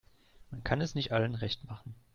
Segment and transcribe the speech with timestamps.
[0.49, 1.93] Man kann es nicht allen recht machen.